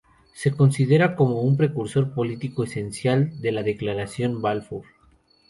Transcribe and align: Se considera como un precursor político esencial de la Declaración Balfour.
Se 0.33 0.49
considera 0.51 1.15
como 1.15 1.41
un 1.43 1.57
precursor 1.57 2.15
político 2.15 2.63
esencial 2.63 3.39
de 3.39 3.51
la 3.51 3.61
Declaración 3.61 4.41
Balfour. 4.41 4.85